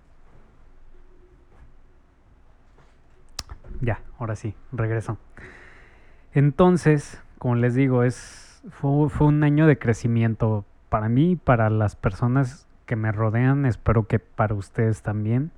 [3.81, 5.18] Ya, ahora sí, regreso.
[6.33, 12.66] Entonces, como les digo, es fue, un año de crecimiento para mí, para las personas
[12.87, 15.50] que me rodean, espero que para ustedes también.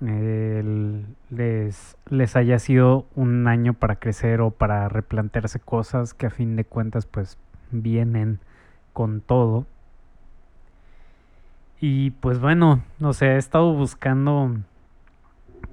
[0.00, 6.56] les, les haya sido un año para crecer o para replantearse cosas que a fin
[6.56, 7.38] de cuentas pues
[7.70, 8.38] vienen
[8.92, 9.66] con todo.
[11.80, 14.56] Y pues bueno, no sé, he estado buscando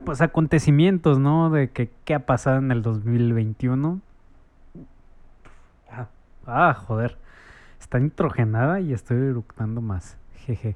[0.05, 1.49] pues acontecimientos, ¿no?
[1.49, 3.99] De que qué ha pasado en el 2021.
[5.91, 6.07] Ah,
[6.45, 7.17] ah, joder.
[7.79, 10.17] Está nitrogenada y estoy eructando más.
[10.45, 10.75] Jeje.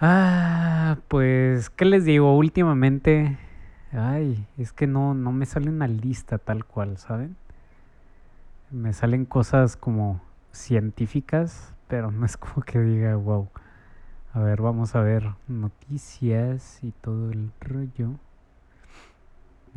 [0.00, 2.36] Ah, pues, ¿qué les digo?
[2.36, 3.38] Últimamente,
[3.92, 7.36] ay, es que no, no me sale una lista tal cual, ¿saben?
[8.70, 10.20] Me salen cosas como
[10.52, 13.48] científicas, pero no es como que diga, wow.
[14.36, 18.10] A ver, vamos a ver noticias y todo el rollo.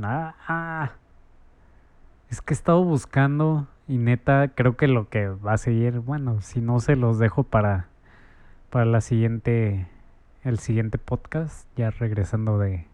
[0.02, 0.92] Ah,
[2.30, 6.42] es que he estado buscando y neta creo que lo que va a seguir, bueno,
[6.42, 7.88] si no se los dejo para
[8.70, 9.88] para la siguiente
[10.44, 12.86] el siguiente podcast, ya regresando de,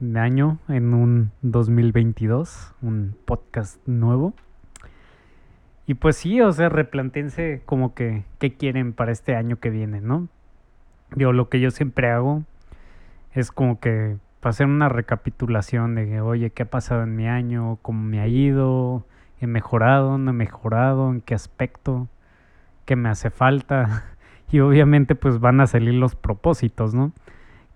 [0.00, 4.34] de año en un 2022, un podcast nuevo.
[5.86, 10.02] Y pues sí, o sea, replantense como que qué quieren para este año que viene,
[10.02, 10.28] ¿no?
[11.16, 12.42] Yo lo que yo siempre hago
[13.32, 17.78] es como que hacer una recapitulación de, oye, ¿qué ha pasado en mi año?
[17.82, 19.04] ¿Cómo me ha ido?
[19.40, 20.18] ¿He mejorado?
[20.18, 21.10] ¿No he mejorado?
[21.10, 22.08] ¿En qué aspecto?
[22.84, 24.04] ¿Qué me hace falta?
[24.50, 27.12] Y obviamente pues van a salir los propósitos, ¿no?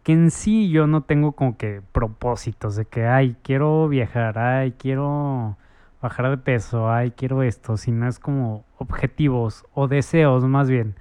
[0.04, 4.72] Que en sí yo no tengo como que propósitos de que, ay, quiero viajar, ay,
[4.78, 5.58] quiero
[6.00, 10.94] bajar de peso, ay, quiero esto, sino es como objetivos o deseos más bien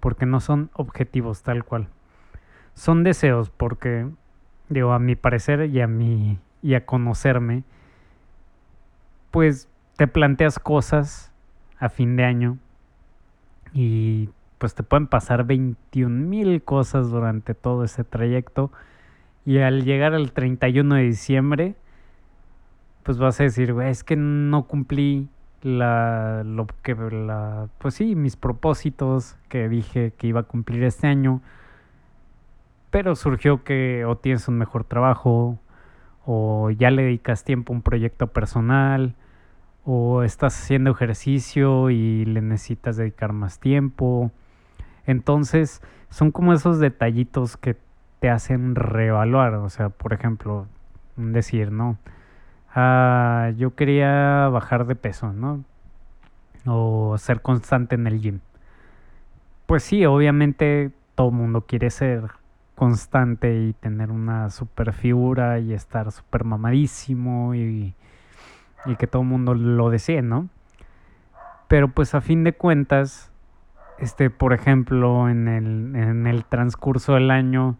[0.00, 1.88] porque no son objetivos tal cual.
[2.74, 4.06] Son deseos porque,
[4.68, 7.62] digo, a mi parecer y a mi y a conocerme,
[9.30, 11.32] pues te planteas cosas
[11.78, 12.58] a fin de año
[13.72, 18.72] y pues te pueden pasar 21 mil cosas durante todo ese trayecto
[19.46, 21.74] y al llegar al 31 de diciembre,
[23.02, 25.28] pues vas a decir, es que no cumplí
[25.62, 31.06] la, lo que, la, pues sí, mis propósitos que dije que iba a cumplir este
[31.06, 31.40] año,
[32.90, 35.58] pero surgió que o tienes un mejor trabajo,
[36.24, 39.14] o ya le dedicas tiempo a un proyecto personal,
[39.84, 44.30] o estás haciendo ejercicio y le necesitas dedicar más tiempo.
[45.06, 47.76] Entonces, son como esos detallitos que
[48.20, 50.66] te hacen reevaluar, o sea, por ejemplo,
[51.16, 51.96] decir, ¿no?
[52.80, 55.64] Ah, yo quería bajar de peso, ¿no?
[56.64, 58.38] O ser constante en el gym.
[59.66, 62.30] Pues sí, obviamente todo mundo quiere ser
[62.76, 67.96] constante y tener una super figura y estar super mamadísimo y,
[68.84, 70.48] y que todo el mundo lo desee, ¿no?
[71.66, 73.32] Pero pues a fin de cuentas,
[73.98, 77.76] este, por ejemplo, en el, en el transcurso del año,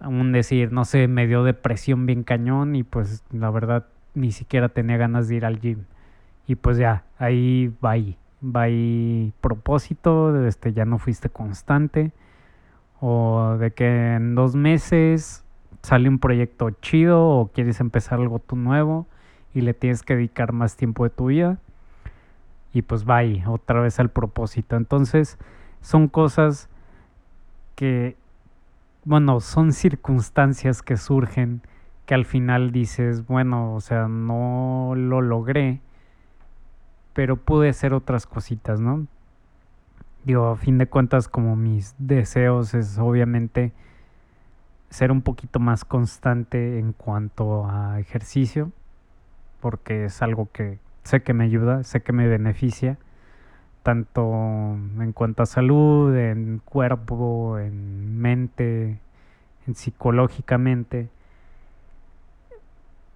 [0.00, 4.68] aún decir, no sé, me dio depresión bien cañón y pues la verdad ni siquiera
[4.68, 5.84] tenía ganas de ir al gym.
[6.46, 12.12] Y pues ya, ahí va ahí, va ahí propósito, este, ya no fuiste constante.
[13.00, 15.44] O de que en dos meses
[15.82, 19.06] sale un proyecto chido o quieres empezar algo tú nuevo
[19.54, 21.58] y le tienes que dedicar más tiempo de tu vida.
[22.72, 24.76] Y pues va ahí, otra vez al propósito.
[24.76, 25.38] Entonces,
[25.80, 26.68] son cosas
[27.74, 28.16] que,
[29.08, 31.62] bueno, son circunstancias que surgen
[32.04, 35.80] que al final dices, bueno, o sea, no lo logré,
[37.14, 39.06] pero pude hacer otras cositas, ¿no?
[40.24, 43.72] Digo, a fin de cuentas, como mis deseos es obviamente
[44.90, 48.72] ser un poquito más constante en cuanto a ejercicio,
[49.60, 52.98] porque es algo que sé que me ayuda, sé que me beneficia
[53.88, 54.20] tanto
[55.00, 58.98] en cuanto a salud, en cuerpo, en mente,
[59.66, 61.08] en psicológicamente.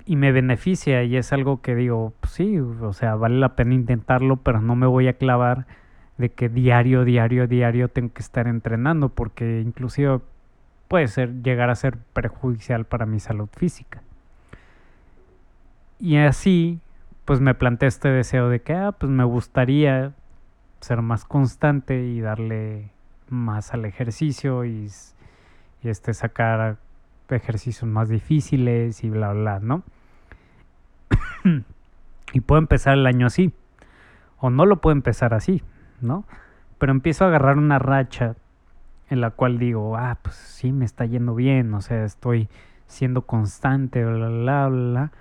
[0.06, 3.74] Y me beneficia y es algo que digo, pues sí, o sea, vale la pena
[3.74, 5.66] intentarlo, pero no me voy a clavar
[6.16, 10.20] de que diario, diario, diario tengo que estar entrenando, porque inclusive
[10.88, 14.00] puede ser llegar a ser perjudicial para mi salud física.
[16.00, 16.80] Y así,
[17.26, 20.14] pues me planteé este deseo de que, ah, pues me gustaría
[20.82, 22.90] ser más constante y darle
[23.28, 24.90] más al ejercicio y,
[25.82, 26.76] este sacar
[27.28, 29.82] ejercicios más difíciles y bla bla, ¿no?
[32.32, 33.52] y puedo empezar el año así
[34.38, 35.62] o no lo puedo empezar así,
[36.00, 36.24] ¿no?
[36.78, 38.36] Pero empiezo a agarrar una racha
[39.08, 42.48] en la cual digo, ah, pues sí me está yendo bien, o sea, estoy
[42.86, 44.68] siendo constante, bla bla bla.
[44.68, 45.12] bla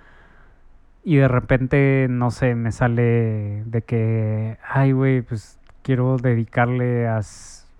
[1.04, 7.20] y de repente, no sé, me sale de que, ay, güey, pues quiero dedicarle a,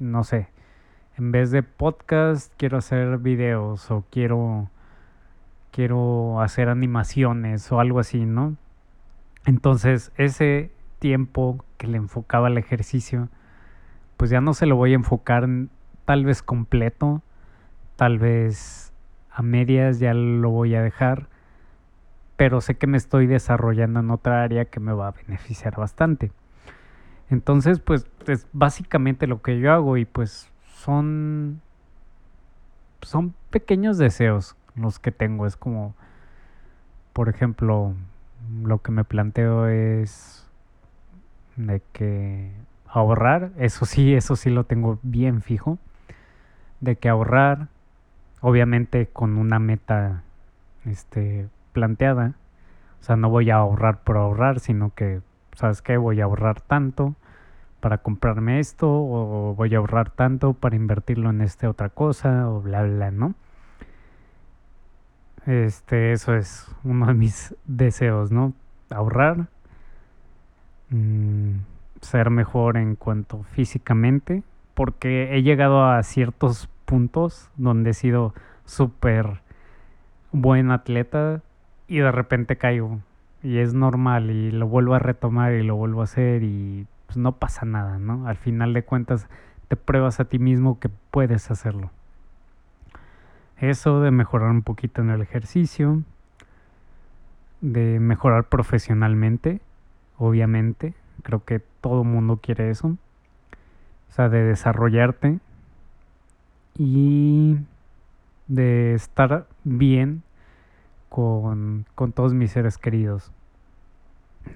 [0.01, 0.49] no sé,
[1.17, 4.71] en vez de podcast, quiero hacer videos o quiero,
[5.71, 8.57] quiero hacer animaciones o algo así, ¿no?
[9.47, 13.29] Entonces, ese tiempo que le enfocaba al ejercicio,
[14.17, 15.49] pues ya no se lo voy a enfocar
[16.07, 17.23] tal vez completo,
[17.95, 18.93] tal vez
[19.31, 21.29] a medias ya lo voy a dejar
[22.43, 26.33] pero sé que me estoy desarrollando en otra área que me va a beneficiar bastante.
[27.31, 31.61] Entonces, pues es básicamente lo que yo hago y pues son
[33.01, 35.95] son pequeños deseos los que tengo, es como
[37.13, 37.95] por ejemplo,
[38.65, 40.45] lo que me planteo es
[41.55, 42.51] de que
[42.89, 45.79] ahorrar, eso sí, eso sí lo tengo bien fijo,
[46.81, 47.69] de que ahorrar
[48.41, 50.25] obviamente con una meta
[50.85, 52.35] este planteada.
[53.01, 55.21] O sea, no voy a ahorrar por ahorrar, sino que,
[55.55, 55.97] ¿sabes qué?
[55.97, 57.15] Voy a ahorrar tanto
[57.81, 62.61] para comprarme esto o voy a ahorrar tanto para invertirlo en esta otra cosa o
[62.61, 63.35] bla, bla, ¿no?
[65.47, 68.53] Este, eso es uno de mis deseos, ¿no?
[68.91, 69.49] Ahorrar,
[70.91, 71.57] mm,
[72.01, 74.43] ser mejor en cuanto físicamente,
[74.75, 79.41] porque he llegado a ciertos puntos donde he sido súper
[80.31, 81.43] buen atleta,
[81.89, 83.01] y de repente caigo
[83.43, 87.17] y es normal y lo vuelvo a retomar y lo vuelvo a hacer y pues
[87.17, 88.27] no pasa nada, ¿no?
[88.27, 89.27] Al final de cuentas
[89.69, 91.91] te pruebas a ti mismo que puedes hacerlo.
[93.59, 96.03] Eso de mejorar un poquito en el ejercicio,
[97.61, 99.61] de mejorar profesionalmente,
[100.19, 102.97] obviamente, creo que todo mundo quiere eso.
[104.09, 105.39] O sea, de desarrollarte
[106.77, 107.57] y
[108.49, 110.23] de estar bien
[111.13, 111.85] con,
[112.15, 113.33] todos mis seres queridos.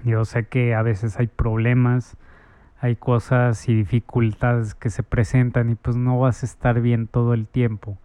[0.03, 2.17] Yo sé que a veces hay problemas,
[2.81, 7.35] hay cosas y dificultades que se presentan y pues no vas a estar bien todo
[7.35, 7.99] el tiempo.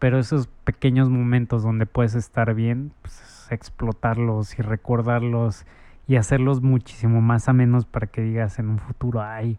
[0.00, 5.64] Pero esos pequeños momentos donde puedes estar bien, pues explotarlos y recordarlos
[6.08, 9.58] y hacerlos muchísimo más a menos para que digas en un futuro, ay,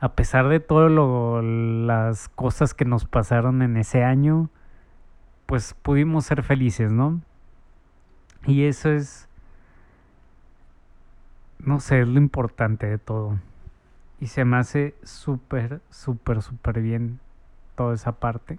[0.00, 4.50] a pesar de todas las cosas que nos pasaron en ese año,
[5.46, 7.20] pues pudimos ser felices, ¿no?
[8.46, 9.28] Y eso es,
[11.58, 13.38] no sé, es lo importante de todo.
[14.20, 17.20] Y se me hace súper, súper, súper bien
[17.76, 18.58] toda esa parte.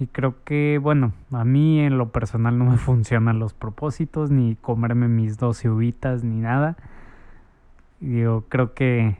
[0.00, 4.56] Y creo que, bueno, a mí en lo personal no me funcionan los propósitos, ni
[4.56, 6.76] comerme mis 12 uvitas, ni nada.
[8.00, 9.16] Y digo, creo que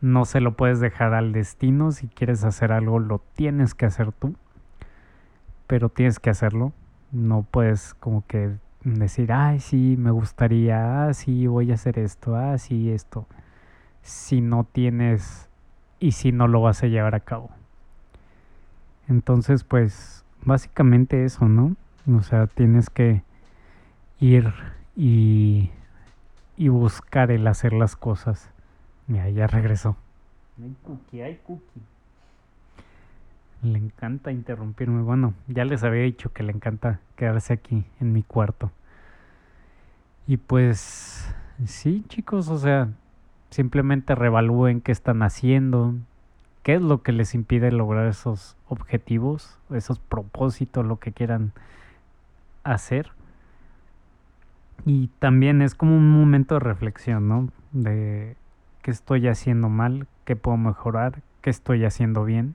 [0.00, 1.90] no se lo puedes dejar al destino.
[1.92, 4.36] Si quieres hacer algo, lo tienes que hacer tú
[5.66, 6.72] pero tienes que hacerlo.
[7.12, 12.36] No puedes como que decir, ay, sí, me gustaría, ah, sí, voy a hacer esto,
[12.36, 13.26] ah, sí, esto.
[14.02, 15.48] Si no tienes
[15.98, 17.50] y si no lo vas a llevar a cabo.
[19.08, 21.76] Entonces, pues, básicamente eso, ¿no?
[22.12, 23.22] O sea, tienes que
[24.20, 24.52] ir
[24.96, 25.70] y,
[26.56, 28.50] y buscar el hacer las cosas.
[29.06, 29.96] Mira, ya regresó.
[30.62, 31.82] Hay cookie, hay cookie.
[33.62, 35.02] Le encanta interrumpirme.
[35.02, 38.70] Bueno, ya les había dicho que le encanta quedarse aquí en mi cuarto.
[40.26, 41.32] Y pues
[41.64, 42.88] sí, chicos, o sea,
[43.50, 45.94] simplemente revalúen qué están haciendo,
[46.62, 51.52] qué es lo que les impide lograr esos objetivos, esos propósitos, lo que quieran
[52.64, 53.10] hacer.
[54.84, 57.48] Y también es como un momento de reflexión, ¿no?
[57.72, 58.36] De
[58.82, 62.54] qué estoy haciendo mal, qué puedo mejorar, qué estoy haciendo bien,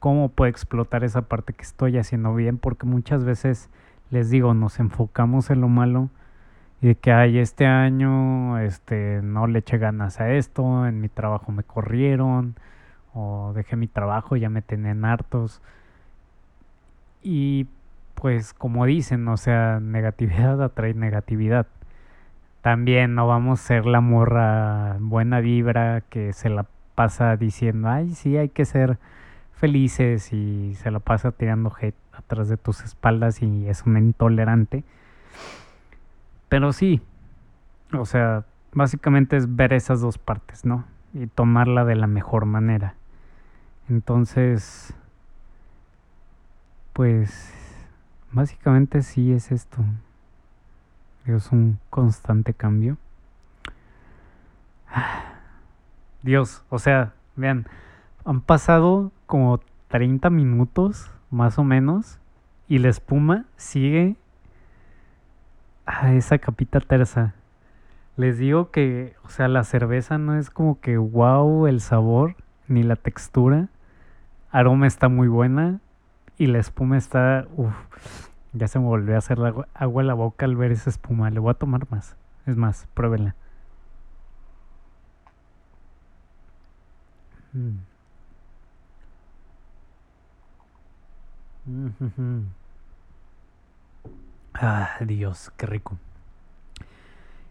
[0.00, 3.70] cómo puedo explotar esa parte que estoy haciendo bien, porque muchas veces
[4.10, 6.10] les digo, nos enfocamos en lo malo
[6.82, 11.08] y de que hay este año este no le eché ganas a esto, en mi
[11.08, 12.56] trabajo me corrieron
[13.14, 15.60] o dejé mi trabajo, ya me tenían hartos.
[17.22, 17.66] Y
[18.14, 21.66] pues como dicen, o sea, negatividad atrae negatividad.
[22.62, 28.14] También no vamos a ser la morra buena vibra que se la pasa diciendo, ay,
[28.14, 28.98] sí, hay que ser
[29.60, 34.82] felices y se la pasa tirando hate atrás de tus espaldas y es un intolerante.
[36.48, 37.00] Pero sí,
[37.92, 40.84] o sea, básicamente es ver esas dos partes, ¿no?
[41.14, 42.94] Y tomarla de la mejor manera.
[43.88, 44.94] Entonces,
[46.92, 47.54] pues
[48.32, 49.84] Básicamente sí es esto.
[51.26, 52.96] Es un constante cambio.
[56.22, 57.66] Dios, o sea, vean,
[58.24, 62.18] han pasado como 30 minutos más o menos
[62.68, 64.16] y la espuma sigue
[65.86, 67.34] a esa capita terza.
[68.16, 72.36] Les digo que, o sea, la cerveza no es como que wow el sabor
[72.68, 73.68] ni la textura.
[74.52, 75.80] Aroma está muy buena,
[76.40, 77.46] y la espuma está.
[77.54, 77.74] Uf,
[78.54, 81.28] ya se me volvió a hacer agua, agua en la boca al ver esa espuma.
[81.28, 82.16] Le voy a tomar más.
[82.46, 83.34] Es más, pruébenla.
[87.52, 87.89] Mm.
[94.54, 95.96] Ah, Dios, qué rico.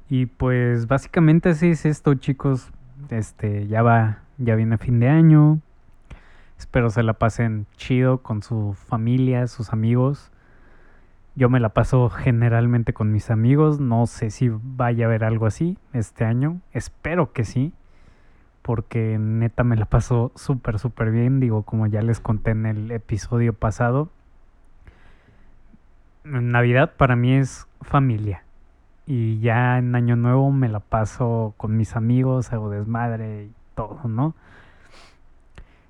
[0.09, 2.71] Y pues básicamente así es esto, chicos.
[3.09, 5.59] Este, ya va, ya viene fin de año.
[6.57, 10.31] Espero se la pasen chido con su familia, sus amigos.
[11.35, 13.79] Yo me la paso generalmente con mis amigos.
[13.79, 16.59] No sé si vaya a haber algo así este año.
[16.73, 17.71] Espero que sí.
[18.69, 21.39] Porque neta me la paso súper, súper bien.
[21.39, 24.09] Digo, como ya les conté en el episodio pasado.
[26.23, 28.43] Navidad para mí es familia.
[29.07, 34.01] Y ya en Año Nuevo me la paso con mis amigos, hago desmadre y todo,
[34.07, 34.35] ¿no?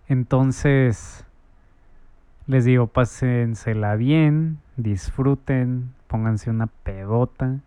[0.08, 1.26] Entonces,
[2.48, 7.58] les digo, pásensela bien, disfruten, pónganse una pedota.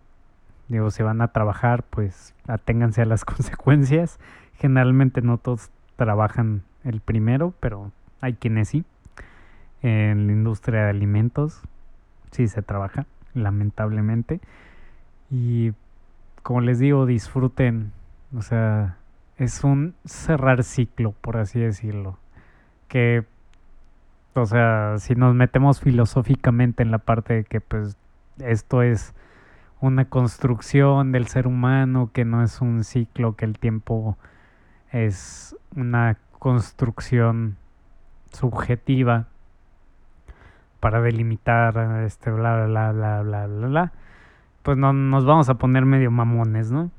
[0.69, 4.19] Digo, si van a trabajar, pues aténganse a las consecuencias.
[4.55, 8.85] Generalmente no todos trabajan el primero, pero hay quienes sí.
[9.83, 11.63] En la industria de alimentos
[12.31, 14.41] sí se trabaja, lamentablemente.
[15.31, 15.73] Y
[16.43, 17.93] como les digo, disfruten.
[18.37, 18.97] O sea,
[19.37, 22.19] es un cerrar ciclo, por así decirlo
[22.93, 23.25] que,
[24.35, 27.97] o sea, si nos metemos filosóficamente en la parte de que pues
[28.39, 29.15] esto es
[29.81, 34.19] una construcción del ser humano, que no es un ciclo, que el tiempo
[34.93, 37.57] es una construcción
[38.33, 39.27] subjetiva
[40.81, 43.93] para delimitar este bla bla bla bla bla bla
[44.63, 46.91] pues no nos vamos a poner medio mamones, ¿no?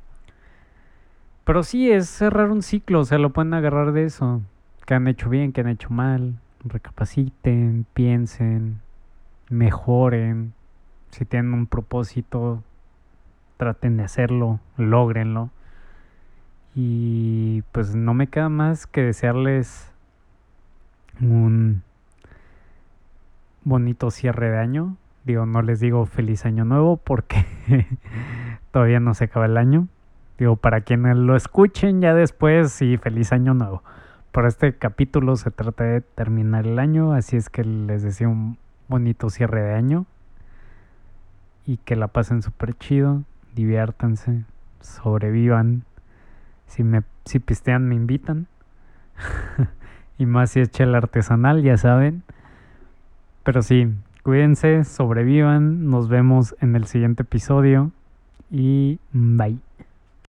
[1.46, 4.42] Pero sí es cerrar un ciclo, o sea, lo pueden agarrar de eso
[4.86, 8.82] que han hecho bien, que han hecho mal, recapaciten, piensen,
[9.50, 10.54] mejoren,
[11.10, 12.64] si tienen un propósito,
[13.58, 15.50] traten de hacerlo, logrenlo.
[16.76, 19.92] Y pues no me queda más que desearles
[21.22, 21.84] un
[23.64, 24.98] bonito cierre de año.
[25.26, 27.46] Digo, no les digo feliz año nuevo porque
[28.72, 29.88] todavía no se acaba el año.
[30.38, 33.84] Digo, para quienes lo escuchen ya después, sí, feliz año nuevo.
[34.32, 38.58] Por este capítulo se trata de terminar el año, así es que les deseo un
[38.88, 40.06] bonito cierre de año
[41.66, 43.24] y que la pasen súper chido,
[43.56, 44.44] diviértanse,
[44.82, 45.86] sobrevivan.
[46.74, 48.48] Si me si pistean me invitan.
[50.18, 52.24] y más si es chela artesanal, ya saben.
[53.44, 53.94] Pero sí,
[54.24, 57.92] cuídense, sobrevivan, nos vemos en el siguiente episodio
[58.50, 59.63] y bye.